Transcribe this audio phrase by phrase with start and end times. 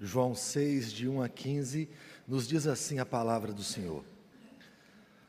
[0.00, 1.88] João 6, de 1 a 15,
[2.26, 4.04] nos diz assim a palavra do Senhor.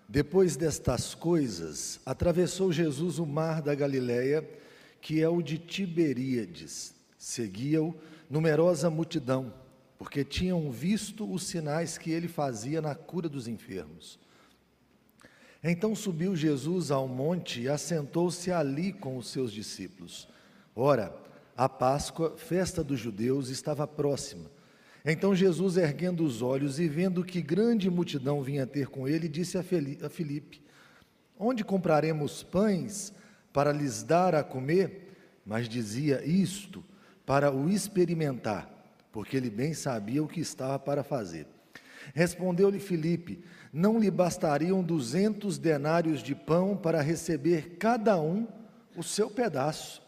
[0.09, 4.47] Depois destas coisas, atravessou Jesus o mar da Galileia,
[5.01, 6.93] que é o de Tiberíades.
[7.17, 7.95] Seguia-o
[8.29, 9.53] numerosa multidão,
[9.97, 14.19] porque tinham visto os sinais que ele fazia na cura dos enfermos.
[15.63, 20.27] Então subiu Jesus ao monte e assentou-se ali com os seus discípulos.
[20.75, 21.13] Ora,
[21.55, 24.56] a Páscoa, festa dos judeus, estava próxima.
[25.05, 29.57] Então Jesus, erguendo os olhos e vendo que grande multidão vinha ter com ele, disse
[29.57, 30.61] a Filipe:
[31.37, 33.13] Onde compraremos pães
[33.53, 35.15] para lhes dar a comer?
[35.45, 36.83] Mas dizia isto
[37.25, 38.69] para o experimentar,
[39.11, 41.47] porque ele bem sabia o que estava para fazer.
[42.13, 48.47] Respondeu-lhe Filipe: Não lhe bastariam duzentos denários de pão para receber cada um
[48.95, 50.01] o seu pedaço?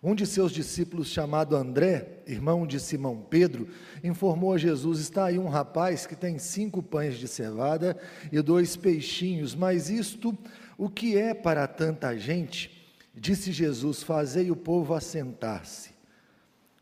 [0.00, 3.68] Um de seus discípulos, chamado André, irmão de Simão Pedro,
[4.02, 7.98] informou a Jesus: Está aí um rapaz que tem cinco pães de cevada
[8.30, 10.36] e dois peixinhos, mas isto
[10.76, 12.94] o que é para tanta gente?
[13.12, 15.90] Disse Jesus: Fazei o povo assentar-se,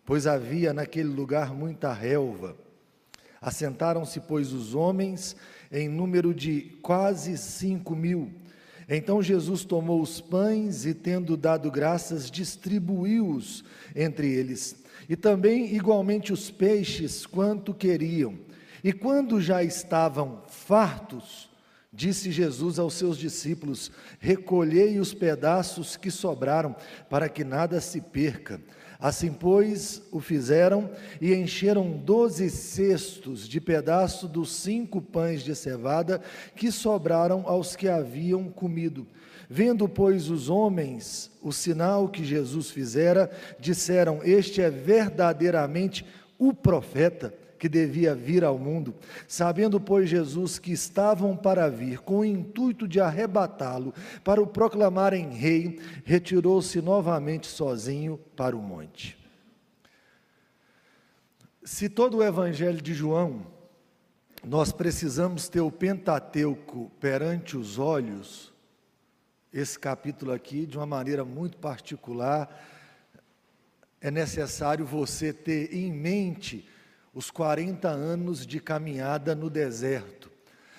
[0.05, 2.55] pois havia naquele lugar muita relva.
[3.41, 5.37] Assentaram-se, pois, os homens
[5.73, 8.31] em número de quase cinco mil.
[8.89, 14.77] Então Jesus tomou os pães e, tendo dado graças, distribuiu-os entre eles,
[15.09, 18.39] e também igualmente os peixes, quanto queriam.
[18.85, 21.51] E quando já estavam fartos,
[21.93, 26.77] disse Jesus aos seus discípulos: Recolhei os pedaços que sobraram,
[27.11, 28.61] para que nada se perca.
[28.99, 36.21] Assim, pois, o fizeram e encheram doze cestos de pedaço dos cinco pães de cevada
[36.55, 39.07] que sobraram aos que haviam comido.
[39.49, 43.31] Vendo, pois, os homens o sinal que Jesus fizera,
[43.61, 46.05] disseram: Este é verdadeiramente
[46.37, 48.95] o profeta que devia vir ao mundo.
[49.27, 53.93] Sabendo, pois, Jesus que estavam para vir, com o intuito de arrebatá-lo,
[54.23, 59.19] para o proclamarem rei, retirou-se novamente sozinho para o monte.
[61.65, 63.47] Se todo o evangelho de João,
[64.45, 68.55] nós precisamos ter o Pentateuco perante os olhos,
[69.53, 72.49] esse capítulo aqui, de uma maneira muito particular,
[74.01, 76.69] é necessário você ter em mente
[77.17, 80.31] os 40 anos de caminhada no deserto.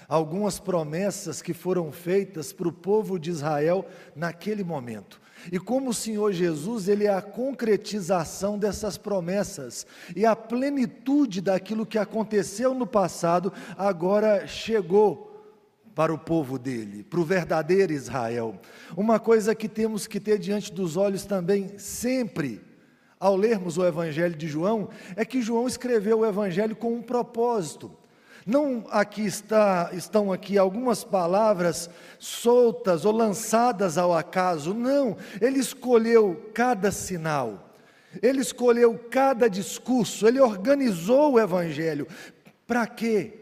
[0.07, 5.19] Algumas promessas que foram feitas para o povo de Israel naquele momento.
[5.51, 11.87] E como o Senhor Jesus, ele é a concretização dessas promessas e a plenitude daquilo
[11.87, 15.25] que aconteceu no passado, agora chegou
[15.95, 18.61] para o povo dele, para o verdadeiro Israel.
[18.95, 22.66] Uma coisa que temos que ter diante dos olhos também sempre
[23.19, 27.91] ao lermos o Evangelho de João, é que João escreveu o Evangelho com um propósito.
[28.45, 35.17] Não aqui está, estão aqui algumas palavras soltas ou lançadas ao acaso, não.
[35.41, 37.73] Ele escolheu cada sinal,
[38.21, 42.07] ele escolheu cada discurso, ele organizou o Evangelho.
[42.65, 43.33] Para quê?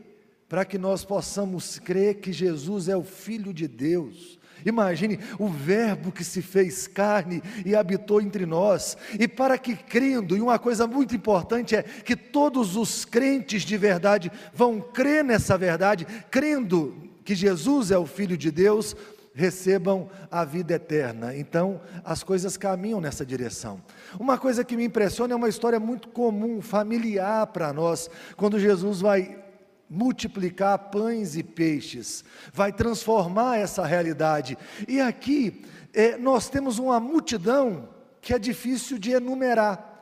[0.50, 6.12] Para que nós possamos crer que Jesus é o Filho de Deus Imagine o Verbo
[6.12, 8.98] que se fez carne e habitou entre nós.
[9.20, 13.78] E para que crendo, e uma coisa muito importante é que todos os crentes de
[13.78, 18.96] verdade vão crer nessa verdade, crendo que Jesus é o Filho de Deus,
[19.36, 21.36] recebam a vida eterna.
[21.36, 23.82] Então, as coisas caminham nessa direção.
[24.18, 29.02] Uma coisa que me impressiona é uma história muito comum, familiar para nós, quando Jesus
[29.02, 29.45] vai
[29.90, 32.24] multiplicar pães e peixes,
[32.54, 34.58] vai transformar essa realidade.
[34.88, 35.64] E aqui
[35.94, 37.90] é, nós temos uma multidão
[38.22, 39.94] que é difícil de enumerar.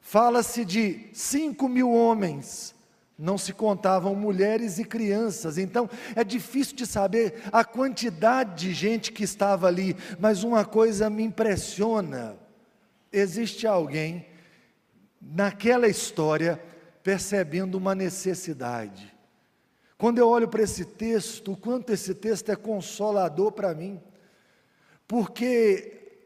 [0.00, 2.74] Fala-se de cinco mil homens,
[3.18, 9.10] não se contavam mulheres e crianças, então é difícil de saber a quantidade de gente
[9.10, 12.36] que estava ali, mas uma coisa me impressiona:
[13.10, 14.26] existe alguém
[15.20, 16.62] naquela história
[17.06, 19.14] percebendo uma necessidade.
[19.96, 24.02] Quando eu olho para esse texto, o quanto esse texto é consolador para mim,
[25.06, 26.18] porque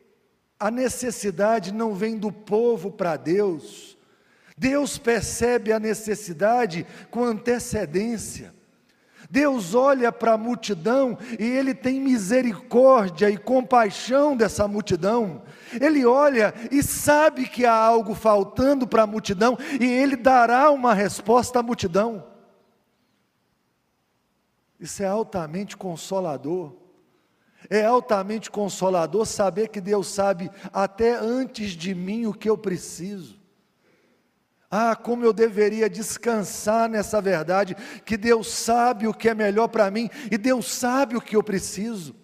[0.59, 3.95] a necessidade não vem do povo para Deus,
[4.57, 8.55] Deus percebe a necessidade com antecedência.
[9.31, 15.43] Deus olha para a multidão e Ele tem misericórdia e compaixão dessa multidão.
[15.81, 20.93] Ele olha e sabe que há algo faltando para a multidão e Ele dará uma
[20.93, 22.27] resposta à multidão.
[24.81, 26.75] Isso é altamente consolador.
[27.69, 33.40] É altamente consolador saber que Deus sabe até antes de mim o que eu preciso.
[34.71, 39.91] Ah, como eu deveria descansar nessa verdade, que Deus sabe o que é melhor para
[39.91, 42.15] mim e Deus sabe o que eu preciso.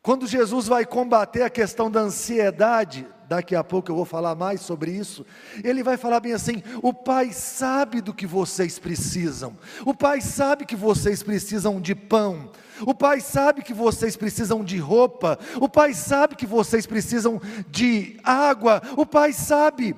[0.00, 4.60] Quando Jesus vai combater a questão da ansiedade, daqui a pouco eu vou falar mais
[4.60, 5.24] sobre isso.
[5.64, 10.66] Ele vai falar bem assim: o Pai sabe do que vocês precisam, o Pai sabe
[10.66, 12.50] que vocês precisam de pão,
[12.86, 18.20] o Pai sabe que vocês precisam de roupa, o Pai sabe que vocês precisam de
[18.22, 19.96] água, o Pai sabe.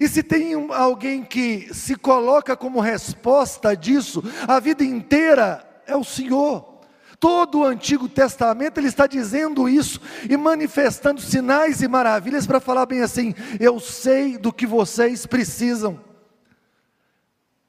[0.00, 6.04] E se tem alguém que se coloca como resposta disso a vida inteira, é o
[6.04, 6.72] Senhor.
[7.18, 12.86] Todo o Antigo Testamento ele está dizendo isso e manifestando sinais e maravilhas para falar
[12.86, 16.00] bem assim: eu sei do que vocês precisam.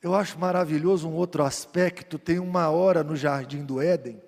[0.02, 2.18] Eu acho maravilhoso um outro aspecto.
[2.18, 4.22] Tem uma hora no jardim do Éden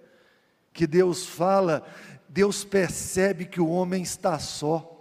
[0.71, 1.83] que Deus fala,
[2.27, 4.91] Deus percebe que o homem está só.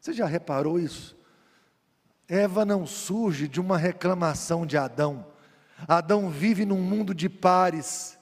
[0.00, 1.15] Você já reparou isso?
[2.28, 5.26] Eva não surge de uma reclamação de Adão.
[5.86, 8.18] Adão vive num mundo de pares.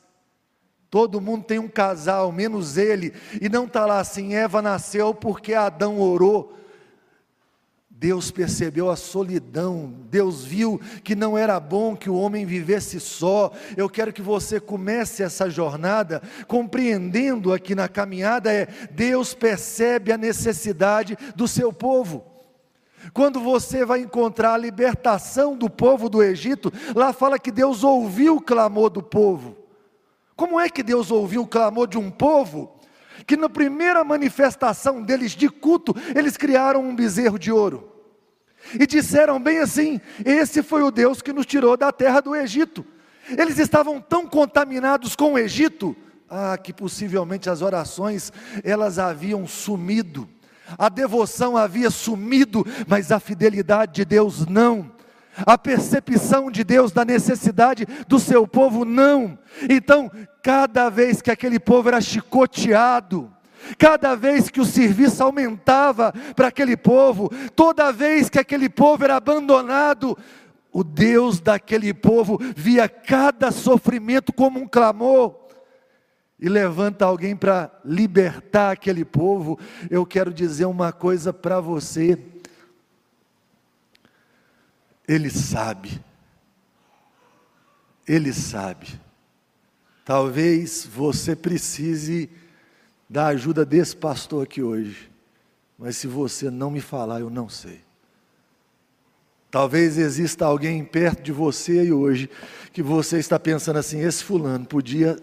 [0.90, 3.14] Todo mundo tem um casal, menos ele.
[3.40, 6.58] E não está lá assim, Eva nasceu porque Adão orou.
[7.96, 13.50] Deus percebeu a solidão, Deus viu que não era bom que o homem vivesse só.
[13.76, 20.18] Eu quero que você comece essa jornada compreendendo aqui na caminhada é Deus percebe a
[20.18, 22.33] necessidade do seu povo.
[23.12, 28.36] Quando você vai encontrar a libertação do povo do Egito, lá fala que Deus ouviu
[28.36, 29.56] o clamor do povo.
[30.36, 32.74] Como é que Deus ouviu o clamor de um povo
[33.26, 37.92] que na primeira manifestação deles de culto, eles criaram um bezerro de ouro?
[38.78, 42.84] E disseram bem assim: Esse foi o Deus que nos tirou da terra do Egito.
[43.28, 45.96] Eles estavam tão contaminados com o Egito,
[46.28, 50.28] ah, que possivelmente as orações elas haviam sumido.
[50.78, 54.94] A devoção havia sumido, mas a fidelidade de Deus não
[55.46, 59.38] a percepção de Deus da necessidade do seu povo, não.
[59.68, 60.10] Então,
[60.42, 63.30] cada vez que aquele povo era chicoteado,
[63.78, 69.16] cada vez que o serviço aumentava para aquele povo, toda vez que aquele povo era
[69.16, 70.16] abandonado,
[70.72, 75.43] o Deus daquele povo via cada sofrimento como um clamor
[76.38, 79.58] e levanta alguém para libertar aquele povo.
[79.90, 82.18] Eu quero dizer uma coisa para você
[85.06, 86.02] ele sabe.
[88.06, 89.00] Ele sabe.
[90.04, 92.30] Talvez você precise
[93.08, 95.10] da ajuda desse pastor aqui hoje,
[95.78, 97.82] mas se você não me falar, eu não sei.
[99.50, 102.28] Talvez exista alguém perto de você hoje
[102.72, 105.16] que você está pensando assim: esse fulano podia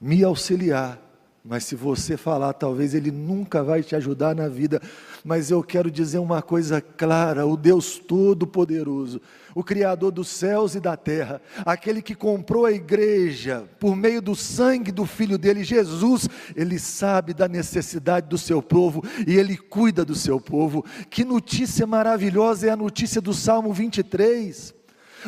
[0.00, 1.00] me auxiliar,
[1.44, 4.82] mas se você falar, talvez ele nunca vai te ajudar na vida.
[5.24, 9.18] Mas eu quero dizer uma coisa clara: o Deus Todo-Poderoso,
[9.54, 14.34] o Criador dos céus e da terra, aquele que comprou a igreja por meio do
[14.34, 20.04] sangue do Filho dele, Jesus, ele sabe da necessidade do seu povo e ele cuida
[20.04, 20.84] do seu povo.
[21.08, 24.77] Que notícia maravilhosa é a notícia do Salmo 23.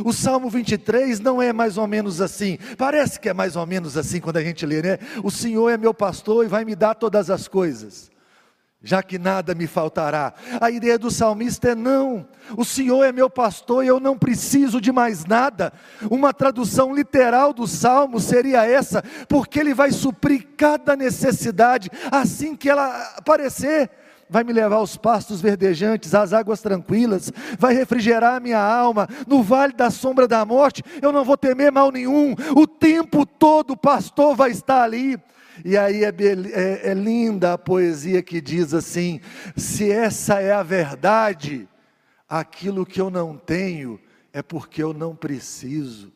[0.05, 3.97] O Salmo 23 não é mais ou menos assim, parece que é mais ou menos
[3.97, 4.99] assim quando a gente lê, né?
[5.23, 8.11] O Senhor é meu pastor e vai me dar todas as coisas,
[8.83, 10.33] já que nada me faltará.
[10.61, 12.27] A ideia do salmista é: não,
[12.57, 15.73] o Senhor é meu pastor e eu não preciso de mais nada.
[16.11, 22.71] Uma tradução literal do salmo seria essa, porque ele vai suprir cada necessidade assim que
[22.71, 23.91] ela aparecer
[24.31, 29.09] vai me levar aos pastos verdejantes, às águas tranquilas, vai refrigerar a minha alma.
[29.27, 32.35] No vale da sombra da morte, eu não vou temer mal nenhum.
[32.57, 35.19] O tempo todo o pastor vai estar ali.
[35.65, 39.21] E aí é, é, é linda a poesia que diz assim:
[39.57, 41.69] se essa é a verdade,
[42.29, 44.01] aquilo que eu não tenho
[44.33, 46.13] é porque eu não preciso.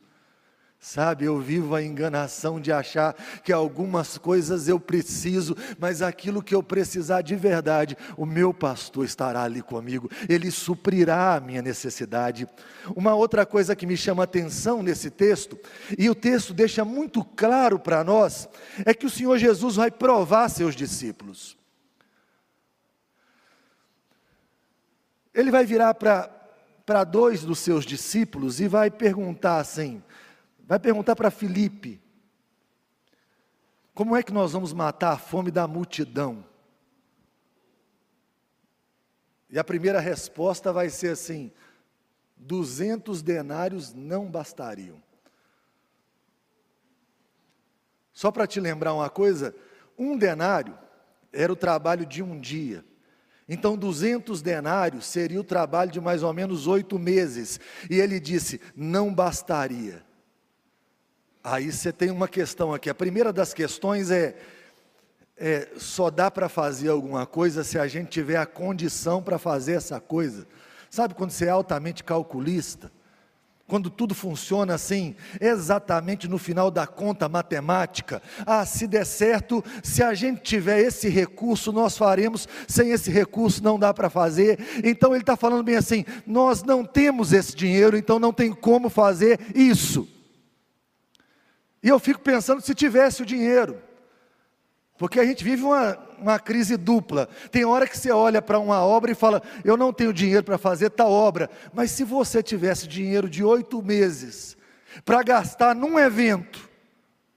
[0.87, 6.55] Sabe, eu vivo a enganação de achar que algumas coisas eu preciso, mas aquilo que
[6.55, 12.47] eu precisar de verdade, o meu pastor estará ali comigo, ele suprirá a minha necessidade.
[12.95, 15.59] Uma outra coisa que me chama atenção nesse texto,
[15.99, 18.47] e o texto deixa muito claro para nós,
[18.85, 21.57] é que o Senhor Jesus vai provar seus discípulos.
[25.33, 30.03] Ele vai virar para dois dos seus discípulos e vai perguntar assim:
[30.67, 32.01] Vai perguntar para Filipe:
[33.95, 36.45] como é que nós vamos matar a fome da multidão?
[39.51, 41.53] E a primeira resposta vai ser assim:
[42.37, 45.03] 200 denários não bastariam.
[48.13, 49.55] Só para te lembrar uma coisa,
[49.99, 50.79] um denário
[51.33, 52.85] era o trabalho de um dia.
[53.49, 57.61] Então, 200 denários seria o trabalho de mais ou menos oito meses.
[57.91, 60.03] E ele disse: não bastaria.
[61.45, 62.89] Aí você tem uma questão aqui.
[62.89, 64.35] A primeira das questões é:
[65.37, 69.75] é só dá para fazer alguma coisa se a gente tiver a condição para fazer
[69.75, 70.47] essa coisa.
[70.89, 72.91] Sabe quando você é altamente calculista?
[73.67, 78.23] Quando tudo funciona assim, exatamente no final da conta matemática.
[78.47, 83.63] Ah, se der certo, se a gente tiver esse recurso, nós faremos, sem esse recurso
[83.63, 84.59] não dá para fazer.
[84.83, 88.89] Então ele está falando bem assim: nós não temos esse dinheiro, então não tem como
[88.89, 90.14] fazer isso.
[91.85, 93.79] E eu fico pensando se tivesse o dinheiro.
[94.97, 97.29] Porque a gente vive uma, uma crise dupla.
[97.51, 100.57] Tem hora que você olha para uma obra e fala: Eu não tenho dinheiro para
[100.57, 101.51] fazer tal obra.
[101.75, 104.57] Mas se você tivesse dinheiro de oito meses
[105.05, 106.71] para gastar num evento,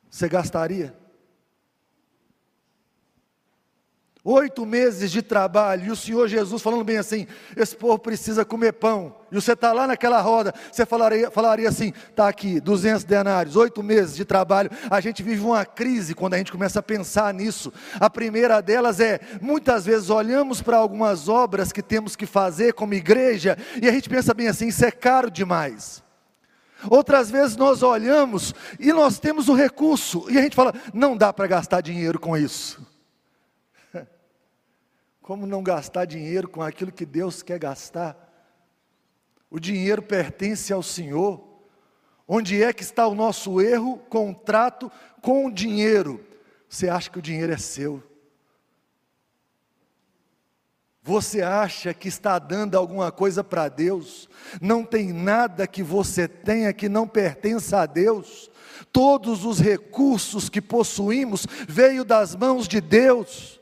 [0.10, 0.96] você gastaria?
[4.30, 8.74] Oito meses de trabalho, e o Senhor Jesus falando bem assim: esse povo precisa comer
[8.74, 9.16] pão.
[9.32, 13.82] E você está lá naquela roda, você falaria, falaria assim: está aqui, 200 denários, oito
[13.82, 14.70] meses de trabalho.
[14.92, 17.72] A gente vive uma crise quando a gente começa a pensar nisso.
[18.02, 22.94] A primeira delas é: muitas vezes olhamos para algumas obras que temos que fazer como
[22.94, 26.04] igreja, e a gente pensa bem assim: isso é caro demais.
[26.90, 31.32] Outras vezes nós olhamos e nós temos o recurso, e a gente fala: não dá
[31.32, 32.86] para gastar dinheiro com isso.
[35.28, 38.16] Como não gastar dinheiro com aquilo que Deus quer gastar?
[39.50, 41.46] O dinheiro pertence ao Senhor.
[42.26, 44.90] Onde é que está o nosso erro, contrato
[45.22, 46.26] com o dinheiro?
[46.70, 48.02] Você acha que o dinheiro é seu?
[51.04, 54.30] Você acha que está dando alguma coisa para Deus?
[54.62, 58.50] Não tem nada que você tenha que não pertença a Deus.
[58.94, 63.57] Todos os recursos que possuímos veio das mãos de Deus.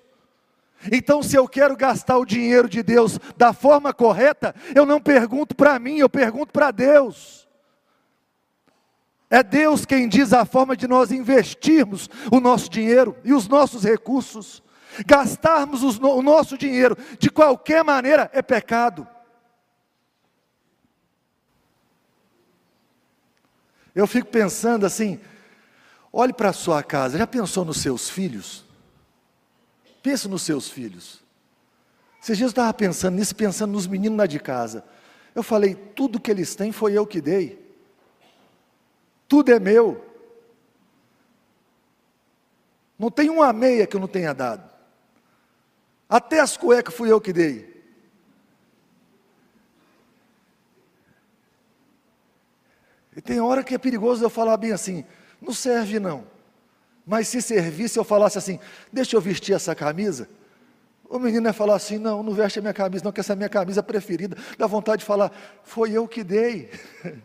[0.91, 5.55] Então, se eu quero gastar o dinheiro de Deus da forma correta, eu não pergunto
[5.55, 7.47] para mim, eu pergunto para Deus.
[9.29, 13.83] É Deus quem diz a forma de nós investirmos o nosso dinheiro e os nossos
[13.83, 14.63] recursos.
[15.05, 19.07] Gastarmos o nosso dinheiro de qualquer maneira é pecado.
[23.93, 25.19] Eu fico pensando assim:
[26.11, 28.64] olhe para a sua casa, já pensou nos seus filhos?
[30.05, 31.19] Pense nos seus filhos.
[32.21, 34.85] Esses dias eu estava pensando nisso, pensando nos meninos lá de casa.
[35.33, 37.59] Eu falei, tudo que eles têm foi eu que dei.
[39.27, 40.05] Tudo é meu.
[42.99, 44.69] Não tem uma meia que eu não tenha dado.
[46.07, 47.83] Até as cuecas fui eu que dei.
[53.17, 55.03] E tem hora que é perigoso eu falar bem assim,
[55.41, 56.34] não serve não.
[57.05, 58.59] Mas se servisse, eu falasse assim:
[58.91, 60.27] deixa eu vestir essa camisa.
[61.07, 63.35] O menino ia falar assim: não, não veste a minha camisa, não, que essa é
[63.35, 64.35] a minha camisa preferida.
[64.57, 65.31] Dá vontade de falar:
[65.63, 66.71] foi eu que dei.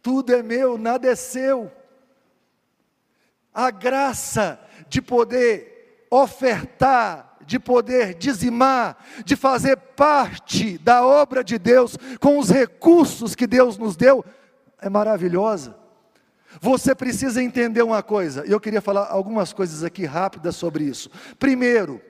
[0.00, 1.72] Tudo é meu, nada é seu.
[3.52, 11.96] A graça de poder ofertar, de poder dizimar, de fazer parte da obra de Deus
[12.20, 14.24] com os recursos que Deus nos deu,
[14.80, 15.87] é maravilhosa.
[16.60, 21.10] Você precisa entender uma coisa, e eu queria falar algumas coisas aqui rápidas sobre isso.
[21.38, 22.00] Primeiro,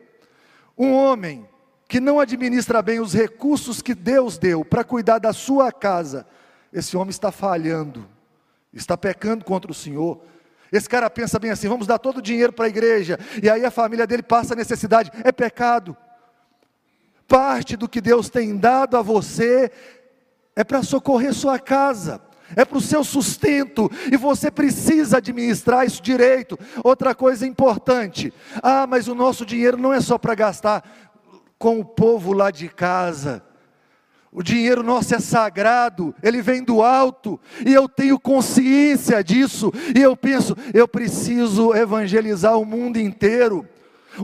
[0.76, 1.46] um homem
[1.88, 6.26] que não administra bem os recursos que Deus deu para cuidar da sua casa,
[6.72, 8.06] esse homem está falhando,
[8.72, 10.20] está pecando contra o Senhor.
[10.70, 13.64] Esse cara pensa bem assim: vamos dar todo o dinheiro para a igreja, e aí
[13.64, 15.96] a família dele passa necessidade, é pecado.
[17.26, 19.70] Parte do que Deus tem dado a você
[20.54, 26.02] é para socorrer sua casa é para o seu sustento, e você precisa administrar isso
[26.02, 26.58] direito.
[26.82, 30.82] Outra coisa importante: ah, mas o nosso dinheiro não é só para gastar
[31.58, 33.42] com o povo lá de casa.
[34.30, 40.00] O dinheiro nosso é sagrado, ele vem do alto, e eu tenho consciência disso, e
[40.00, 43.66] eu penso, eu preciso evangelizar o mundo inteiro.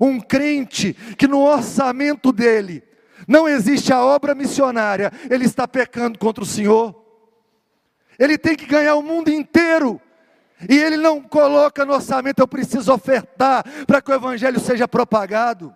[0.01, 2.83] Um crente que no orçamento dele
[3.27, 7.04] não existe a obra missionária, ele está pecando contra o Senhor.
[8.19, 10.01] Ele tem que ganhar o mundo inteiro.
[10.69, 15.75] E ele não coloca no orçamento, eu preciso ofertar para que o evangelho seja propagado.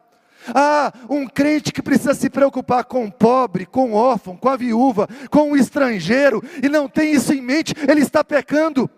[0.55, 4.57] Ah, um crente que precisa se preocupar com o pobre, com o órfão, com a
[4.57, 8.89] viúva, com o estrangeiro, e não tem isso em mente, ele está pecando.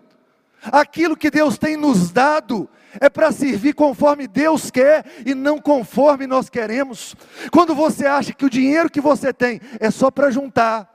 [0.63, 2.69] Aquilo que Deus tem nos dado
[2.99, 7.15] é para servir conforme Deus quer e não conforme nós queremos.
[7.51, 10.90] Quando você acha que o dinheiro que você tem é só para juntar,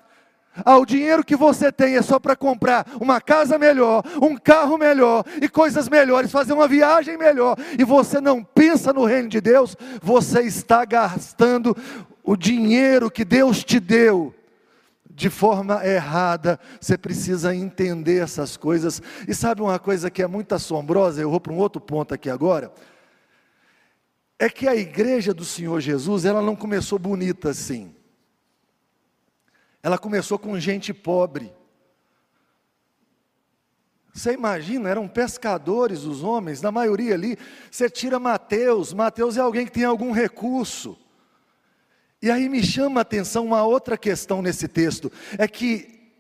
[0.64, 4.78] Ah, o dinheiro que você tem é só para comprar uma casa melhor, um carro
[4.78, 9.40] melhor e coisas melhores, fazer uma viagem melhor, e você não pensa no reino de
[9.40, 11.76] Deus, você está gastando
[12.22, 14.34] o dinheiro que Deus te deu
[15.16, 16.60] de forma errada.
[16.78, 19.00] Você precisa entender essas coisas.
[19.26, 21.22] E sabe uma coisa que é muito assombrosa?
[21.22, 22.70] Eu vou para um outro ponto aqui agora.
[24.38, 27.95] É que a igreja do Senhor Jesus, ela não começou bonita assim.
[29.86, 31.54] Ela começou com gente pobre.
[34.12, 37.38] Você imagina, eram pescadores os homens, na maioria ali.
[37.70, 40.98] Você tira Mateus, Mateus é alguém que tem algum recurso.
[42.20, 46.10] E aí me chama a atenção uma outra questão nesse texto, é que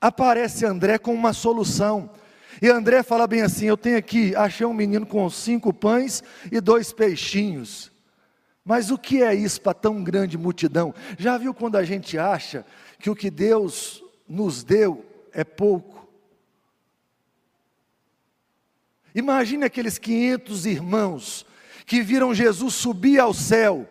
[0.00, 2.08] aparece André com uma solução.
[2.62, 6.60] E André fala bem assim: Eu tenho aqui, achei um menino com cinco pães e
[6.60, 7.90] dois peixinhos.
[8.64, 10.94] Mas o que é isso para tão grande multidão?
[11.18, 12.64] Já viu quando a gente acha
[13.02, 16.08] que o que Deus nos deu é pouco?
[19.12, 21.44] Imagine aqueles 500 irmãos
[21.84, 23.88] que viram Jesus subir ao céu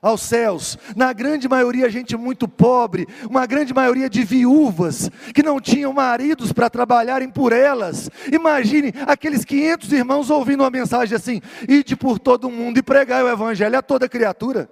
[0.00, 5.60] aos céus, na grande maioria gente muito pobre, uma grande maioria de viúvas que não
[5.60, 8.08] tinham maridos para trabalharem por elas.
[8.32, 13.28] Imagine aqueles 500 irmãos ouvindo uma mensagem assim: ide por todo mundo e pregai o
[13.28, 14.70] evangelho a toda criatura.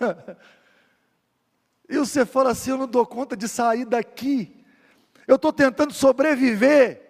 [1.88, 4.64] e você fala assim: eu não dou conta de sair daqui,
[5.26, 7.08] eu estou tentando sobreviver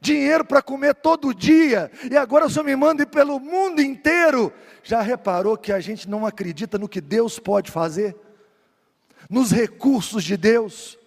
[0.00, 4.52] dinheiro para comer todo dia, e agora o Senhor me manda ir pelo mundo inteiro.
[4.82, 8.14] Já reparou que a gente não acredita no que Deus pode fazer?
[9.30, 10.98] Nos recursos de Deus?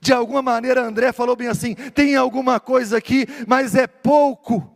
[0.00, 4.72] De alguma maneira, André falou bem assim: tem alguma coisa aqui, mas é pouco.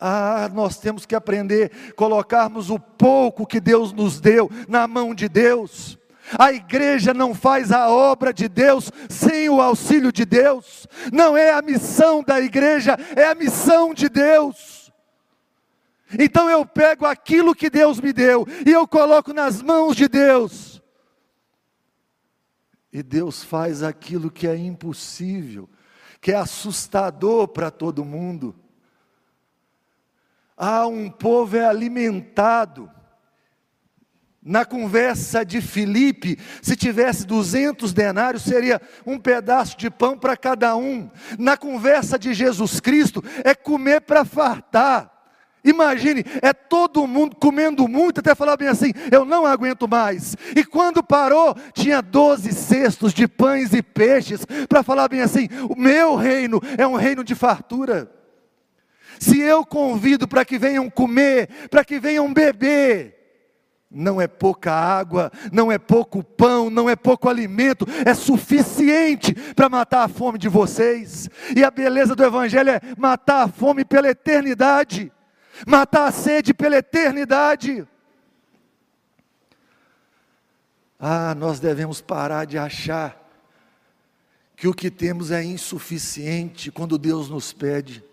[0.00, 5.28] Ah, nós temos que aprender, colocarmos o pouco que Deus nos deu na mão de
[5.28, 5.97] Deus.
[6.36, 10.86] A igreja não faz a obra de Deus sem o auxílio de Deus.
[11.12, 14.92] Não é a missão da igreja, é a missão de Deus.
[16.18, 20.82] Então eu pego aquilo que Deus me deu e eu coloco nas mãos de Deus.
[22.92, 25.68] E Deus faz aquilo que é impossível,
[26.20, 28.54] que é assustador para todo mundo.
[30.56, 32.90] Ah, um povo é alimentado
[34.48, 40.74] na conversa de Filipe, se tivesse 200 denários, seria um pedaço de pão para cada
[40.74, 41.10] um.
[41.38, 45.12] Na conversa de Jesus Cristo, é comer para fartar.
[45.62, 50.34] Imagine, é todo mundo comendo muito, até falar bem assim: eu não aguento mais.
[50.56, 55.78] E quando parou, tinha 12 cestos de pães e peixes, para falar bem assim: o
[55.78, 58.10] meu reino é um reino de fartura.
[59.18, 63.17] Se eu convido para que venham comer, para que venham beber,
[63.90, 69.68] não é pouca água, não é pouco pão, não é pouco alimento, é suficiente para
[69.68, 71.28] matar a fome de vocês.
[71.56, 75.10] E a beleza do Evangelho é matar a fome pela eternidade,
[75.66, 77.86] matar a sede pela eternidade.
[81.00, 83.16] Ah, nós devemos parar de achar
[84.54, 88.04] que o que temos é insuficiente quando Deus nos pede.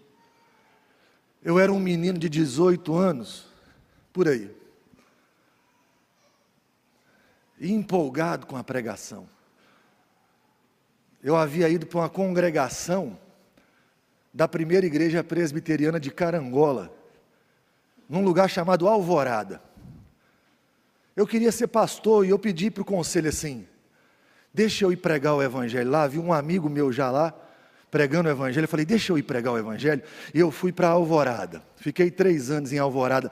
[1.44, 3.48] Eu era um menino de 18 anos,
[4.14, 4.64] por aí
[7.60, 9.28] empolgado com a pregação.
[11.24, 13.18] Eu havia ido para uma congregação
[14.34, 16.94] da primeira igreja presbiteriana de Carangola,
[18.08, 19.62] num lugar chamado Alvorada.
[21.15, 23.65] Eu queria ser pastor e eu pedi para o conselho assim:
[24.54, 26.06] deixa eu ir pregar o evangelho lá.
[26.06, 27.34] Vi um amigo meu já lá
[27.89, 28.65] pregando o evangelho.
[28.65, 30.04] Eu falei: deixa eu ir pregar o evangelho.
[30.34, 31.63] E eu fui para Alvorada.
[31.78, 33.32] Fiquei três anos em Alvorada.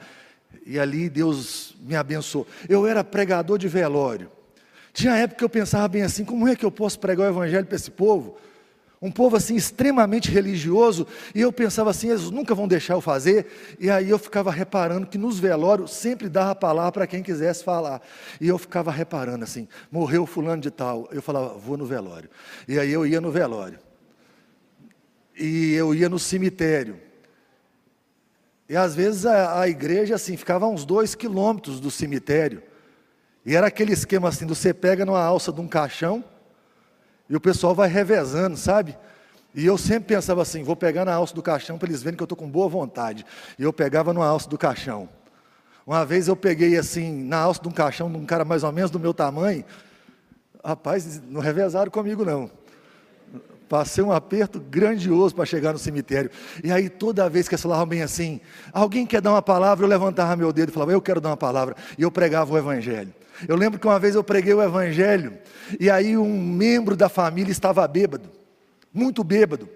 [0.65, 2.47] E ali Deus me abençoou.
[2.67, 4.31] Eu era pregador de velório.
[4.93, 7.65] Tinha época que eu pensava bem assim: como é que eu posso pregar o evangelho
[7.65, 8.37] para esse povo?
[9.01, 13.75] Um povo assim extremamente religioso, e eu pensava assim, eles nunca vão deixar eu fazer,
[13.77, 18.01] e aí eu ficava reparando que nos velórios sempre dava palavra para quem quisesse falar,
[18.39, 22.29] e eu ficava reparando assim, morreu fulano de tal, eu falava, vou no velório,
[22.65, 23.77] e aí eu ia no velório,
[25.37, 26.95] e eu ia no cemitério,
[28.67, 32.63] e às vezes a, a igreja assim ficava a uns dois quilômetros do cemitério.
[33.45, 36.23] E era aquele esquema assim, você pega numa alça de um caixão
[37.29, 38.97] e o pessoal vai revezando, sabe?
[39.53, 42.23] E eu sempre pensava assim, vou pegar na alça do caixão para eles verem que
[42.23, 43.25] eu estou com boa vontade.
[43.59, 45.07] E eu pegava numa alça do caixão.
[45.85, 48.71] Uma vez eu peguei assim, na alça de um caixão de um cara mais ou
[48.71, 49.63] menos do meu tamanho.
[50.63, 52.49] Rapaz, não revezaram comigo não.
[53.73, 56.29] Passei um aperto grandioso para chegar no cemitério.
[56.63, 58.39] E aí, toda vez que eles falavam bem assim,
[58.71, 61.37] alguém quer dar uma palavra, eu levantava meu dedo e falava, eu quero dar uma
[61.37, 61.75] palavra.
[61.97, 63.11] E eu pregava o Evangelho.
[63.47, 65.39] Eu lembro que uma vez eu preguei o evangelho
[65.79, 68.29] e aí um membro da família estava bêbado,
[68.93, 69.67] muito bêbado.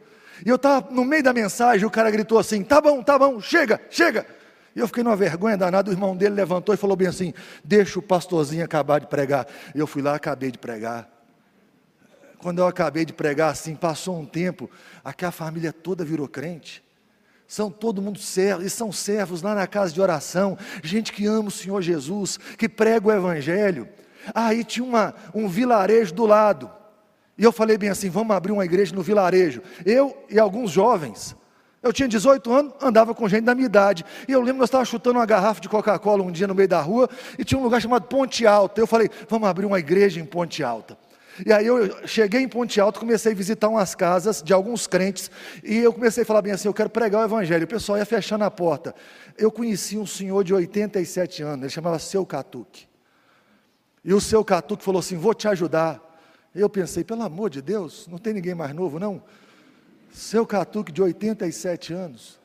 [0.45, 3.41] E eu estava no meio da mensagem, o cara gritou assim: tá bom, tá bom,
[3.41, 4.27] chega, chega.
[4.75, 7.33] E eu fiquei numa vergonha danada, o irmão dele levantou e falou bem assim:
[7.63, 9.47] deixa o pastorzinho acabar de pregar.
[9.73, 11.16] Eu fui lá, acabei de pregar.
[12.39, 14.69] Quando eu acabei de pregar assim, passou um tempo,
[15.03, 16.83] aqui a família toda virou crente.
[17.47, 21.47] São todo mundo servos, e são servos lá na casa de oração, gente que ama
[21.47, 23.87] o Senhor Jesus, que prega o Evangelho.
[24.35, 26.69] Aí tinha uma, um vilarejo do lado.
[27.37, 29.61] E eu falei bem assim: vamos abrir uma igreja no vilarejo.
[29.85, 31.35] Eu e alguns jovens.
[31.81, 34.03] Eu tinha 18 anos, andava com gente da minha idade.
[34.27, 36.67] E eu lembro que eu estava chutando uma garrafa de Coca-Cola um dia no meio
[36.67, 38.81] da rua e tinha um lugar chamado Ponte Alta.
[38.81, 40.97] Eu falei: vamos abrir uma igreja em Ponte Alta.
[41.45, 45.29] E aí eu cheguei em Ponte Alta, comecei a visitar umas casas de alguns crentes,
[45.63, 47.65] e eu comecei a falar bem assim, eu quero pregar o evangelho.
[47.65, 48.95] O pessoal ia fechando a porta.
[49.37, 52.87] Eu conheci um senhor de 87 anos, ele chamava Seu Catuque.
[54.03, 56.03] E o Seu Catuque falou assim: "Vou te ajudar".
[56.55, 59.21] Eu pensei, pelo amor de Deus, não tem ninguém mais novo não?
[60.11, 62.39] Seu Catuque de 87 anos.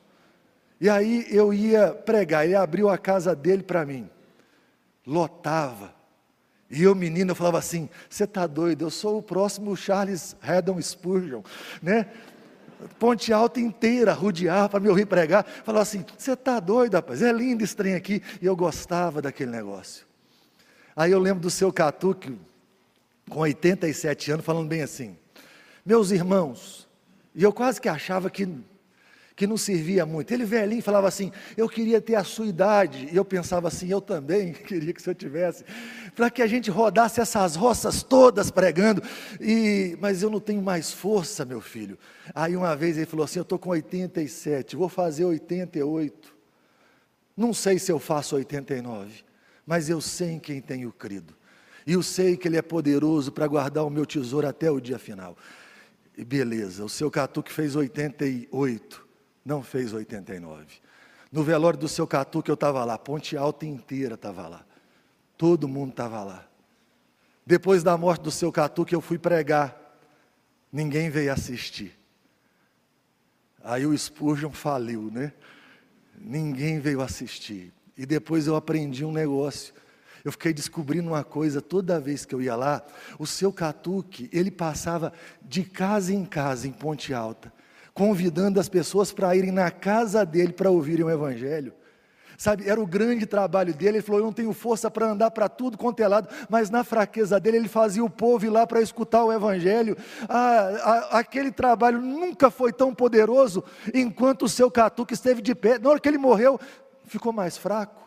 [0.79, 4.09] E aí eu ia pregar, ele abriu a casa dele para mim.
[5.07, 6.02] Lotava
[6.75, 8.83] e eu, menino, eu falava assim: você está doido?
[8.83, 11.43] Eu sou o próximo Charles Haddon Spurgeon,
[11.81, 12.07] né?
[12.97, 15.45] Ponte Alta inteira, rodear para me ouvir pregar.
[15.63, 17.21] Falava assim: você está doido, rapaz?
[17.21, 18.23] É lindo esse trem aqui.
[18.41, 20.03] E eu gostava daquele negócio.
[20.95, 22.35] Aí eu lembro do seu Catuque,
[23.29, 25.15] com 87 anos, falando bem assim:
[25.85, 26.87] meus irmãos,
[27.35, 28.49] e eu quase que achava que
[29.35, 30.31] que não servia muito.
[30.31, 33.09] Ele velhinho falava assim: Eu queria ter a sua idade.
[33.11, 35.63] E eu pensava assim: Eu também queria que o senhor tivesse.
[36.15, 39.01] Para que a gente rodasse essas roças todas pregando.
[39.39, 41.97] E, mas eu não tenho mais força, meu filho.
[42.33, 46.33] Aí uma vez ele falou assim: Eu estou com 87, vou fazer 88.
[47.35, 49.23] Não sei se eu faço 89,
[49.65, 51.35] mas eu sei em quem tenho crido.
[51.85, 54.99] E eu sei que Ele é poderoso para guardar o meu tesouro até o dia
[54.99, 55.35] final.
[56.15, 59.02] E beleza, o seu Catuque fez 88
[59.45, 60.65] não fez 89.
[61.31, 64.65] No velório do seu Catu, que eu estava lá, Ponte Alta inteira estava lá.
[65.37, 66.47] Todo mundo estava lá.
[67.45, 69.97] Depois da morte do seu Catu, que eu fui pregar,
[70.71, 71.97] ninguém veio assistir.
[73.63, 75.33] Aí o Spurgeon faliu, né?
[76.17, 77.73] Ninguém veio assistir.
[77.97, 79.73] E depois eu aprendi um negócio.
[80.23, 82.85] Eu fiquei descobrindo uma coisa toda vez que eu ia lá.
[83.19, 87.51] O seu Catuque, ele passava de casa em casa em Ponte Alta
[87.93, 91.73] convidando as pessoas para irem na casa dele para ouvirem o Evangelho.
[92.35, 93.97] Sabe, era o grande trabalho dele.
[93.97, 96.83] Ele falou: Eu não tenho força para andar para tudo quanto é lado, mas na
[96.83, 99.95] fraqueza dele, ele fazia o povo ir lá para escutar o Evangelho.
[100.27, 105.77] Ah, aquele trabalho nunca foi tão poderoso enquanto o seu catuque esteve de pé.
[105.77, 106.59] Na hora que ele morreu,
[107.05, 108.02] ficou mais fraco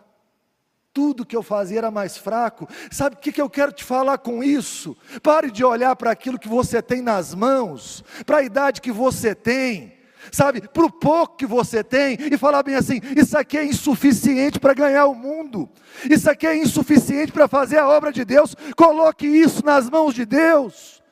[0.97, 2.67] tudo que eu fazia era mais fraco.
[2.91, 4.97] Sabe o que, que eu quero te falar com isso?
[5.23, 9.35] Pare de olhar para aquilo que você tem nas mãos, para a idade que você
[9.35, 9.93] tem,
[10.33, 14.59] sabe, para o pouco que você tem, e falar bem assim: isso aqui é insuficiente
[14.59, 15.69] para ganhar o mundo,
[16.09, 18.57] isso aqui é insuficiente para fazer a obra de Deus.
[18.75, 21.03] Coloque isso nas mãos de Deus,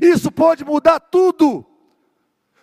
[0.00, 1.66] isso pode mudar tudo.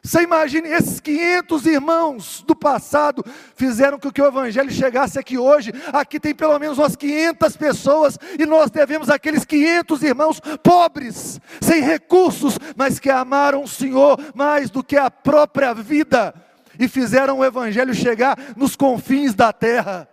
[0.05, 5.73] Você imagine, esses 500 irmãos do passado fizeram com que o Evangelho chegasse aqui hoje.
[5.91, 11.81] Aqui tem pelo menos umas 500 pessoas e nós devemos aqueles 500 irmãos pobres, sem
[11.81, 16.35] recursos, mas que amaram o Senhor mais do que a própria vida
[16.79, 20.07] e fizeram o Evangelho chegar nos confins da terra.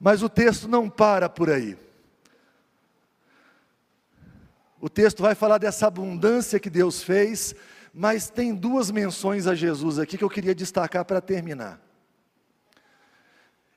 [0.00, 1.85] Mas o texto não para por aí.
[4.80, 7.54] O texto vai falar dessa abundância que Deus fez,
[7.92, 11.80] mas tem duas menções a Jesus aqui que eu queria destacar para terminar.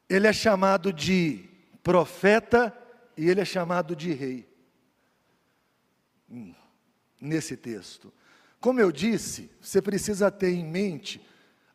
[0.10, 1.48] Ele é chamado de
[1.82, 2.76] profeta
[3.16, 4.50] e ele é chamado de rei.
[6.30, 6.54] Hum,
[7.20, 8.12] nesse texto.
[8.60, 11.26] Como eu disse, você precisa ter em mente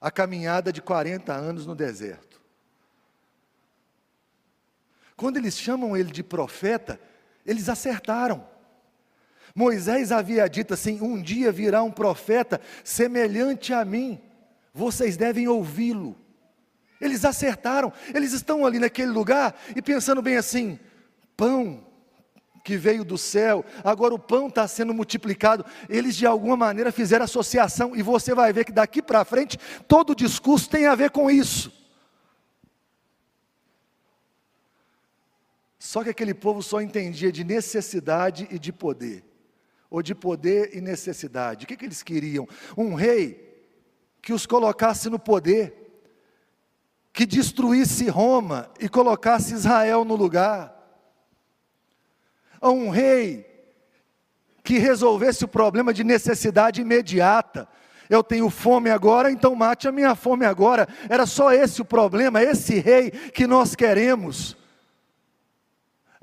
[0.01, 2.41] a caminhada de 40 anos no deserto.
[5.17, 7.01] Quando eles chamam ele de profeta,
[7.47, 8.47] eles acertaram.
[9.55, 14.21] Moisés havia dito assim: um dia virá um profeta semelhante a mim,
[14.73, 16.17] vocês devem ouvi-lo.
[17.01, 20.79] Eles acertaram, eles estão ali naquele lugar e pensando bem assim:
[21.37, 21.87] pão
[22.65, 25.65] que veio do céu, agora o pão está sendo multiplicado.
[25.89, 30.11] Eles de alguma maneira fizeram associação, e você vai ver que daqui para frente todo
[30.11, 31.73] o discurso tem a ver com isso.
[35.79, 39.34] Só que aquele povo só entendia de necessidade e de poder
[39.95, 41.65] ou de poder e necessidade.
[41.65, 42.49] O que, que eles queriam?
[42.77, 43.63] Um rei
[44.21, 45.73] que os colocasse no poder,
[47.13, 50.75] que destruísse Roma e colocasse Israel no lugar.
[52.61, 53.47] a um rei
[54.65, 57.69] que resolvesse o problema de necessidade imediata.
[58.11, 60.89] Eu tenho fome agora, então mate a minha fome agora.
[61.09, 64.57] Era só esse o problema, esse rei que nós queremos.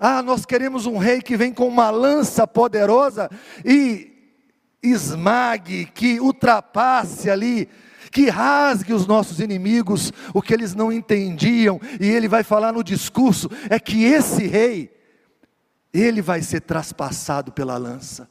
[0.03, 3.29] Ah, nós queremos um rei que vem com uma lança poderosa
[3.63, 4.11] e
[4.81, 7.69] esmague, que ultrapasse ali,
[8.11, 12.83] que rasgue os nossos inimigos, o que eles não entendiam, e ele vai falar no
[12.83, 14.91] discurso: é que esse rei,
[15.93, 18.27] ele vai ser traspassado pela lança.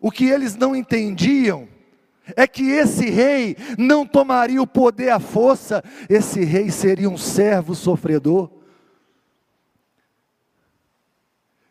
[0.00, 1.68] O que eles não entendiam
[2.34, 7.76] é que esse rei não tomaria o poder à força, esse rei seria um servo
[7.76, 8.55] sofredor.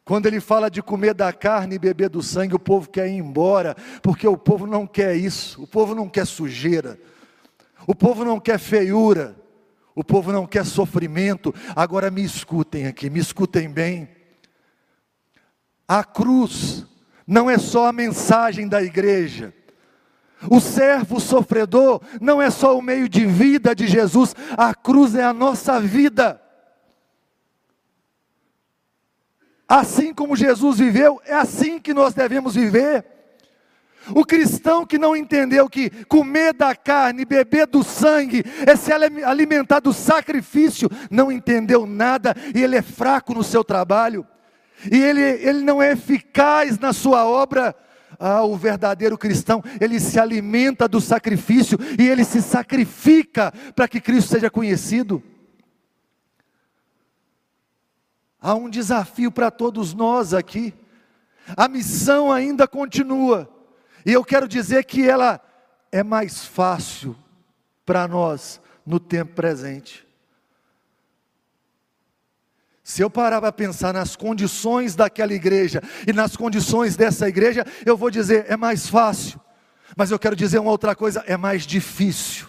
[0.06, 3.18] Quando ele fala de comer da carne e beber do sangue, o povo quer ir
[3.18, 7.00] embora, porque o povo não quer isso, o povo não quer sujeira,
[7.88, 9.36] o povo não quer feiura,
[9.96, 11.52] o povo não quer sofrimento.
[11.76, 14.08] Agora me escutem aqui, me escutem bem.
[15.88, 16.86] A cruz
[17.26, 19.52] não é só a mensagem da igreja.
[20.52, 25.24] O servo sofredor não é só o meio de vida de Jesus, a cruz é
[25.24, 26.40] a nossa vida.
[29.68, 33.06] Assim como Jesus viveu, é assim que nós devemos viver.
[34.14, 39.80] O cristão que não entendeu que comer da carne, beber do sangue, é se alimentar
[39.80, 44.26] do sacrifício, não entendeu nada e ele é fraco no seu trabalho,
[44.92, 47.76] e ele, ele não é eficaz na sua obra.
[48.18, 54.00] Ah, o verdadeiro cristão, ele se alimenta do sacrifício e ele se sacrifica para que
[54.00, 55.22] Cristo seja conhecido.
[58.46, 60.72] Há um desafio para todos nós aqui.
[61.58, 63.50] A missão ainda continua.
[64.06, 65.42] E eu quero dizer que ela
[65.92, 67.18] é mais fácil
[67.84, 70.08] para nós no tempo presente.
[72.84, 77.98] Se eu parar para pensar nas condições daquela igreja e nas condições dessa igreja, eu
[77.98, 79.42] vou dizer, é mais fácil.
[79.98, 82.48] Mas eu quero dizer uma outra coisa, é mais difícil.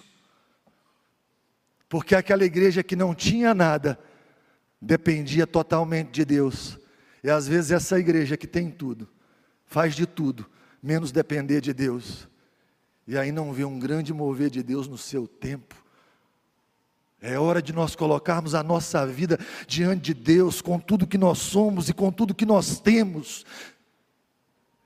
[1.88, 3.98] Porque aquela igreja que não tinha nada,
[4.80, 6.78] dependia totalmente de Deus.
[7.22, 9.08] E às vezes essa igreja que tem tudo,
[9.64, 10.46] faz de tudo,
[10.82, 12.28] menos depender de Deus.
[13.06, 15.74] E aí não vê um grande mover de Deus no seu tempo.
[17.20, 21.38] É hora de nós colocarmos a nossa vida diante de Deus, com tudo que nós
[21.38, 23.44] somos e com tudo que nós temos,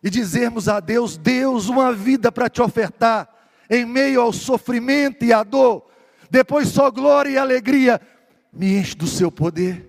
[0.03, 3.29] e dizermos a Deus: Deus, uma vida para te ofertar,
[3.68, 5.90] em meio ao sofrimento e à dor,
[6.31, 8.00] depois só glória e alegria,
[8.52, 9.86] me enche do seu poder.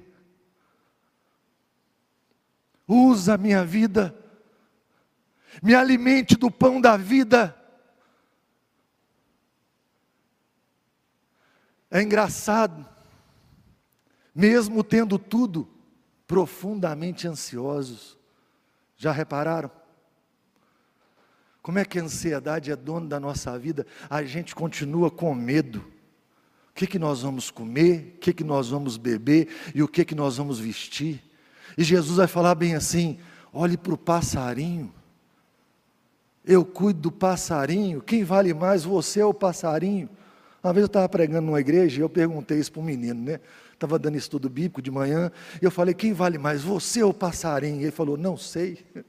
[2.88, 4.16] Usa a minha vida,
[5.62, 7.58] me alimente do pão da vida.
[11.90, 12.88] É engraçado,
[14.34, 15.68] mesmo tendo tudo,
[16.28, 18.18] profundamente ansiosos.
[18.96, 19.72] Já repararam?
[21.62, 23.86] Como é que a ansiedade é dona da nossa vida?
[24.10, 26.01] A gente continua com medo
[26.72, 30.06] o que, que nós vamos comer, o que, que nós vamos beber e o que,
[30.06, 31.22] que nós vamos vestir.
[31.78, 33.20] E Jesus vai falar bem assim:
[33.54, 34.92] olhe para o passarinho.
[36.44, 38.02] Eu cuido do passarinho.
[38.02, 40.10] Quem vale mais, você ou o passarinho?
[40.64, 43.40] Uma vez eu estava pregando numa igreja e eu perguntei isso para um menino, né?
[43.74, 47.14] Estava dando estudo bíblico de manhã, e eu falei, quem vale mais, você ou o
[47.14, 47.82] passarinho?
[47.82, 48.80] E ele falou, não sei.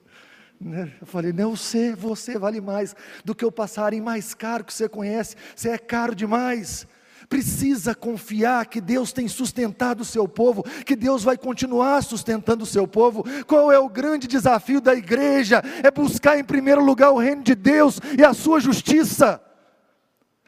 [0.64, 0.92] Né?
[1.00, 2.94] Eu falei, não, você, você vale mais
[3.24, 6.86] do que o passarinho mais caro que você conhece, você é caro demais
[7.32, 12.66] precisa confiar que Deus tem sustentado o seu povo, que Deus vai continuar sustentando o
[12.66, 13.24] seu povo.
[13.46, 15.62] Qual é o grande desafio da igreja?
[15.82, 19.42] É buscar em primeiro lugar o reino de Deus e a sua justiça.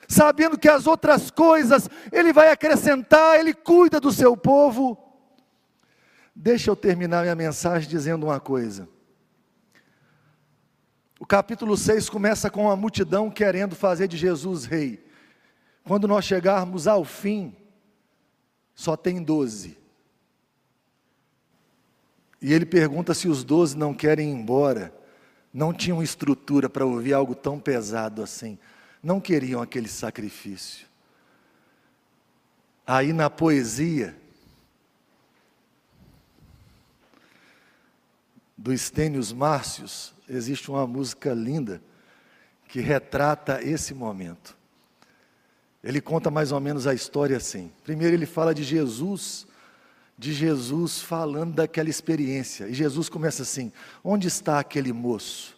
[0.06, 4.98] Sabendo que as outras coisas Ele vai acrescentar, Ele cuida do seu povo.
[6.36, 8.86] Deixa eu terminar minha mensagem dizendo uma coisa.
[11.18, 15.03] O capítulo 6 começa com a multidão querendo fazer de Jesus rei.
[15.84, 17.54] Quando nós chegarmos ao fim,
[18.74, 19.76] só tem doze.
[22.40, 24.92] E ele pergunta se os doze não querem ir embora.
[25.52, 28.58] Não tinham estrutura para ouvir algo tão pesado assim.
[29.02, 30.86] Não queriam aquele sacrifício.
[32.86, 34.16] Aí na poesia
[38.56, 41.82] do Estênios Márcios, existe uma música linda
[42.68, 44.56] que retrata esse momento.
[45.84, 47.70] Ele conta mais ou menos a história assim.
[47.84, 49.46] Primeiro ele fala de Jesus,
[50.16, 52.66] de Jesus falando daquela experiência.
[52.66, 53.70] E Jesus começa assim:
[54.02, 55.54] Onde está aquele moço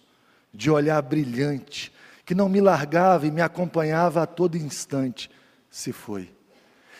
[0.52, 1.92] de olhar brilhante,
[2.24, 5.30] que não me largava e me acompanhava a todo instante?
[5.70, 6.34] Se foi.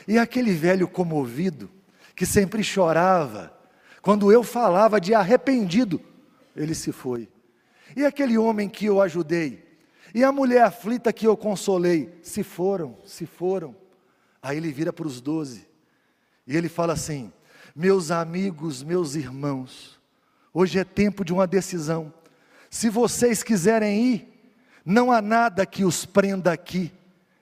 [0.07, 1.69] E aquele velho comovido,
[2.15, 3.53] que sempre chorava,
[4.01, 6.01] Quando eu falava de arrependido,
[6.55, 7.29] ele se foi.
[7.97, 9.66] E aquele homem que eu ajudei,
[10.17, 13.77] e a mulher aflita que eu consolei, se foram, se foram.
[14.41, 15.69] Aí ele vira para os doze,
[16.47, 17.31] e ele fala assim:
[17.75, 20.01] Meus amigos, meus irmãos,
[20.55, 22.11] hoje é tempo de uma decisão.
[22.71, 24.53] Se vocês quiserem ir,
[24.87, 26.91] não há nada que os prenda aqui,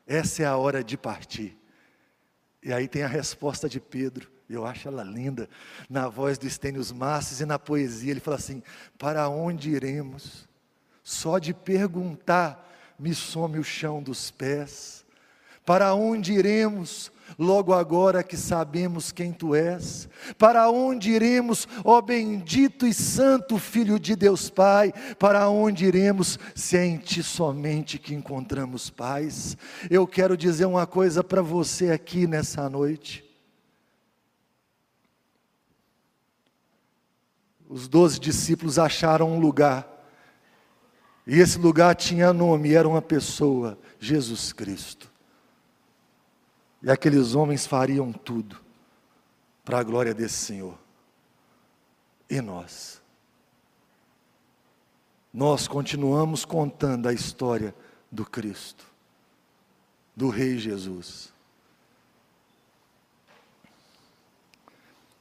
[0.04, 1.56] essa é a hora de partir.
[2.60, 4.28] E aí tem a resposta de Pedro.
[4.50, 5.48] Eu acho ela linda,
[5.88, 8.64] na voz do Estênios Masses e na poesia, ele fala assim:
[8.98, 10.52] Para onde iremos?
[11.04, 15.04] Só de perguntar me some o chão dos pés.
[15.64, 17.12] Para onde iremos?
[17.38, 23.98] Logo agora que sabemos quem tu és, para onde iremos, ó bendito e santo Filho
[23.98, 24.92] de Deus Pai?
[25.18, 29.56] Para onde iremos se é em ti somente que encontramos paz?
[29.90, 33.24] Eu quero dizer uma coisa para você aqui nessa noite.
[37.74, 39.84] os doze discípulos acharam um lugar,
[41.26, 45.10] e esse lugar tinha nome, era uma pessoa, Jesus Cristo.
[46.82, 48.60] E aqueles homens fariam tudo
[49.64, 50.78] para a glória desse Senhor.
[52.28, 53.00] E nós?
[55.32, 57.74] Nós continuamos contando a história
[58.12, 58.84] do Cristo,
[60.14, 61.32] do Rei Jesus.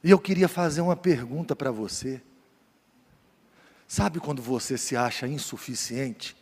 [0.02, 2.20] E eu queria fazer uma pergunta para você.
[3.94, 6.36] Sabe quando você se acha insuficiente?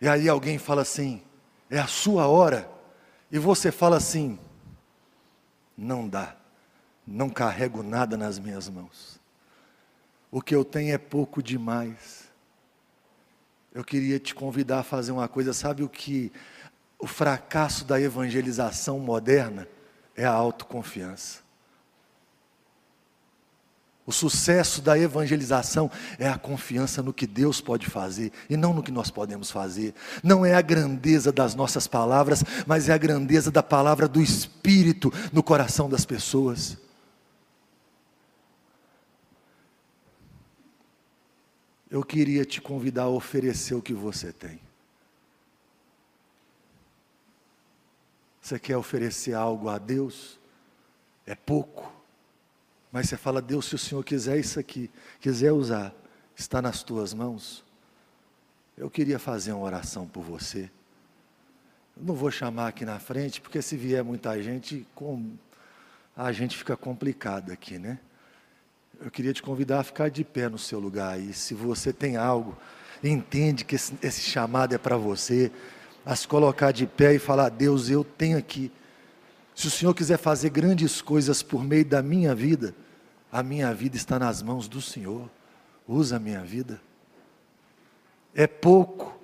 [0.00, 1.20] E aí alguém fala assim:
[1.68, 2.70] é a sua hora.
[3.28, 4.38] E você fala assim:
[5.76, 6.36] não dá,
[7.04, 9.18] não carrego nada nas minhas mãos.
[10.30, 12.28] O que eu tenho é pouco demais.
[13.74, 16.30] Eu queria te convidar a fazer uma coisa, sabe o que
[16.96, 19.66] o fracasso da evangelização moderna
[20.14, 21.47] é a autoconfiança.
[24.08, 28.82] O sucesso da evangelização é a confiança no que Deus pode fazer e não no
[28.82, 29.94] que nós podemos fazer.
[30.24, 35.12] Não é a grandeza das nossas palavras, mas é a grandeza da palavra do Espírito
[35.30, 36.78] no coração das pessoas.
[41.90, 44.58] Eu queria te convidar a oferecer o que você tem.
[48.40, 50.40] Você quer oferecer algo a Deus?
[51.26, 51.97] É pouco.
[52.90, 55.94] Mas você fala, Deus, se o Senhor quiser isso aqui, quiser usar,
[56.36, 57.64] está nas tuas mãos.
[58.76, 60.70] Eu queria fazer uma oração por você.
[61.96, 65.32] Eu não vou chamar aqui na frente, porque se vier muita gente, com...
[66.16, 67.98] a gente fica complicado aqui, né?
[69.00, 71.32] Eu queria te convidar a ficar de pé no seu lugar aí.
[71.32, 72.56] Se você tem algo,
[73.02, 75.52] entende que esse, esse chamado é para você,
[76.04, 78.72] a se colocar de pé e falar: Deus, eu tenho aqui
[79.58, 82.76] se o Senhor quiser fazer grandes coisas por meio da minha vida,
[83.30, 85.28] a minha vida está nas mãos do Senhor.
[85.84, 86.80] Usa a minha vida.
[88.32, 89.18] É pouco,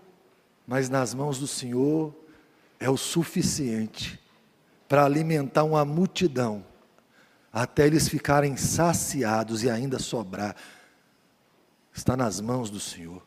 [0.66, 2.12] mas nas mãos do Senhor
[2.80, 4.20] é o suficiente
[4.88, 6.66] para alimentar uma multidão,
[7.52, 10.56] até eles ficarem saciados e ainda sobrar.
[11.94, 13.24] Está nas mãos do Senhor.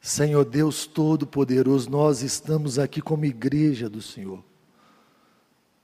[0.00, 4.42] Senhor Deus Todo-Poderoso, nós estamos aqui como igreja do Senhor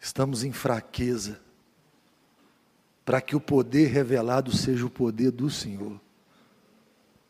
[0.01, 1.39] estamos em fraqueza,
[3.05, 6.01] para que o poder revelado seja o poder do Senhor.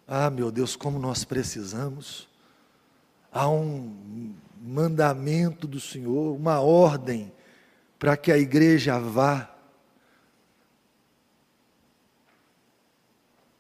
[0.06, 2.28] Ah, meu Deus, como nós precisamos.
[3.32, 7.32] Há um mandamento do Senhor, uma ordem
[7.98, 9.54] para que a igreja vá.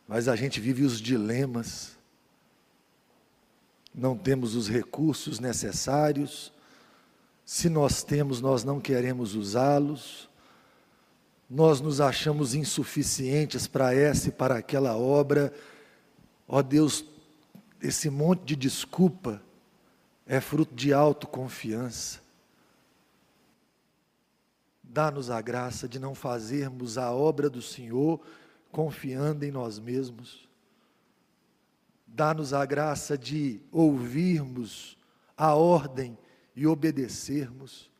[0.06, 1.96] Mas a gente vive os dilemas,
[3.94, 6.52] não temos os recursos necessários,
[7.50, 10.30] se nós temos, nós não queremos usá-los,
[11.50, 15.52] nós nos achamos insuficientes para essa e para aquela obra.
[16.46, 17.04] Ó Deus,
[17.82, 19.42] esse monte de desculpa
[20.24, 22.20] é fruto de autoconfiança.
[24.80, 28.20] Dá-nos a graça de não fazermos a obra do Senhor
[28.70, 30.48] confiando em nós mesmos.
[32.06, 34.96] Dá-nos a graça de ouvirmos
[35.36, 36.16] a ordem
[36.54, 37.90] e obedecermos,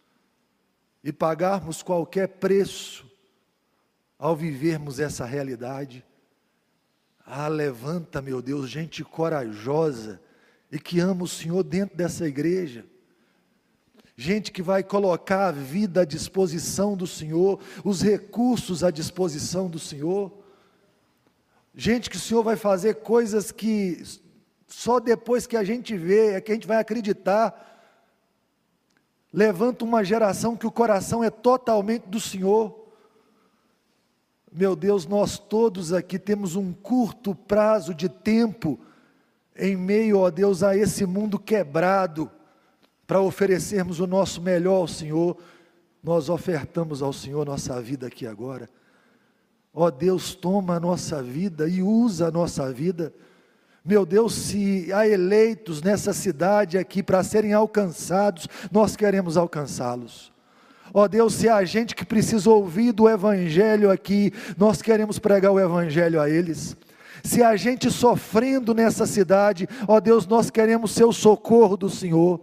[1.03, 3.11] e pagarmos qualquer preço
[4.19, 6.05] ao vivermos essa realidade.
[7.25, 10.21] Ah, levanta, meu Deus, gente corajosa
[10.71, 12.85] e que ama o Senhor dentro dessa igreja.
[14.17, 19.79] Gente que vai colocar a vida à disposição do Senhor, os recursos à disposição do
[19.79, 20.31] Senhor.
[21.75, 24.03] Gente que o Senhor vai fazer coisas que
[24.67, 27.70] só depois que a gente vê é que a gente vai acreditar
[29.33, 32.79] levanta uma geração que o coração é totalmente do Senhor.
[34.53, 38.79] Meu Deus, nós todos aqui temos um curto prazo de tempo
[39.57, 42.31] em meio, ó Deus, a esse mundo quebrado,
[43.07, 45.37] para oferecermos o nosso melhor ao Senhor.
[46.03, 48.69] Nós ofertamos ao Senhor nossa vida aqui agora.
[49.73, 53.15] Ó Deus, toma a nossa vida e usa a nossa vida.
[53.85, 60.31] Meu Deus, se há eleitos nessa cidade aqui para serem alcançados, nós queremos alcançá-los.
[60.93, 65.61] Ó Deus, se há gente que precisa ouvir do Evangelho aqui, nós queremos pregar o
[65.61, 66.77] Evangelho a eles.
[67.23, 72.41] Se há gente sofrendo nessa cidade, ó Deus, nós queremos ser o socorro do Senhor.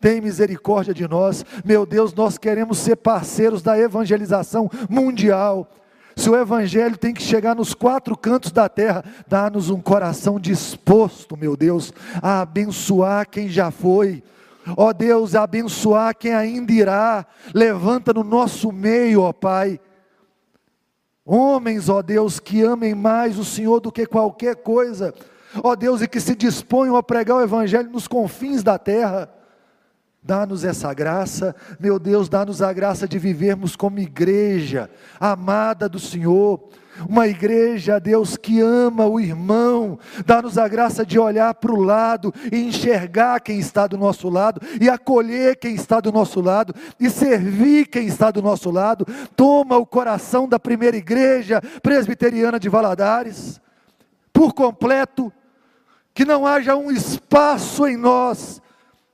[0.00, 5.70] Tem misericórdia de nós, meu Deus, nós queremos ser parceiros da evangelização mundial.
[6.20, 11.34] Se o Evangelho tem que chegar nos quatro cantos da terra, dá-nos um coração disposto,
[11.34, 14.22] meu Deus, a abençoar quem já foi.
[14.76, 17.24] Ó Deus, a abençoar quem ainda irá.
[17.54, 19.80] Levanta no nosso meio, ó Pai.
[21.24, 25.14] Homens, ó Deus, que amem mais o Senhor do que qualquer coisa.
[25.64, 29.39] Ó Deus, e que se disponham a pregar o Evangelho nos confins da terra.
[30.22, 36.68] Dá-nos essa graça, meu Deus, dá-nos a graça de vivermos como igreja amada do Senhor,
[37.08, 42.34] uma igreja, Deus, que ama o irmão, dá-nos a graça de olhar para o lado
[42.52, 47.08] e enxergar quem está do nosso lado, e acolher quem está do nosso lado, e
[47.08, 49.06] servir quem está do nosso lado.
[49.34, 53.58] Toma o coração da primeira igreja presbiteriana de Valadares,
[54.34, 55.32] por completo,
[56.12, 58.60] que não haja um espaço em nós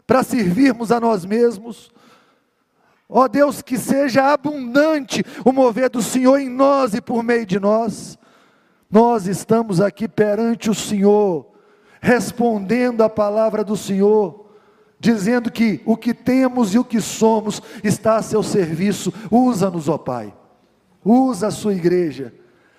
[0.07, 1.91] para servirmos a nós mesmos.
[3.09, 7.59] Ó Deus, que seja abundante o mover do Senhor em nós e por meio de
[7.59, 8.19] nós.
[8.91, 11.47] Nós estamos aqui perante o Senhor,
[12.01, 14.47] respondendo a palavra do Senhor,
[14.99, 19.13] dizendo que o que temos e o que somos está a seu serviço.
[19.31, 20.33] Usa-nos, ó Pai.
[21.05, 22.33] Usa a sua igreja.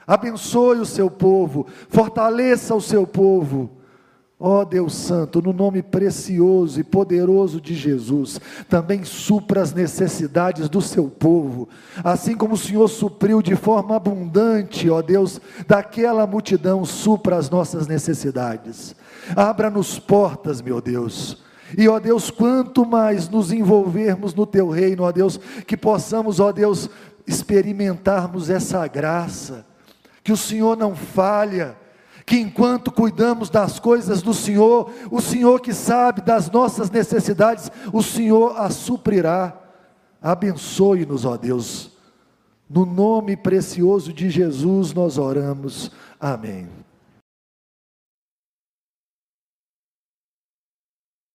[0.05, 3.76] Abençoe o seu povo, fortaleça o seu povo
[4.39, 10.69] Ó oh Deus Santo, no nome precioso e poderoso de Jesus, também supra as necessidades
[10.69, 11.67] do seu povo,
[12.03, 17.49] assim como o Senhor supriu de forma abundante, ó oh Deus, daquela multidão, supra as
[17.49, 18.95] nossas necessidades.
[19.35, 21.41] Abra-nos portas, meu Deus.
[21.75, 26.51] E ó Deus, quanto mais nos envolvermos no teu reino, ó Deus, que possamos, ó
[26.51, 26.87] Deus,
[27.25, 29.65] experimentarmos essa graça,
[30.23, 31.75] que o Senhor não falha
[32.27, 38.03] que enquanto cuidamos das coisas do Senhor, o Senhor que sabe das nossas necessidades, o
[38.03, 39.57] Senhor as suprirá.
[40.21, 41.89] Abençoe-nos, ó Deus.
[42.69, 45.89] No nome precioso de Jesus nós oramos.
[46.19, 46.67] Amém.